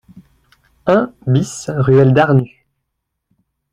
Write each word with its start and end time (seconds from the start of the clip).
un 0.87 1.13
BIS 1.27 1.69
ruelle 1.77 2.15
Darnus 2.15 2.49